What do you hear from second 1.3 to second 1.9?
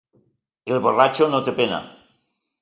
no té pena.